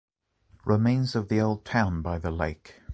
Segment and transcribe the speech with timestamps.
[0.65, 2.81] Remains of the old town by the lake.